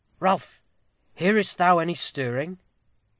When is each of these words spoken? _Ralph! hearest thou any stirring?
_Ralph! 0.19 0.63
hearest 1.13 1.59
thou 1.59 1.77
any 1.77 1.93
stirring? 1.93 2.57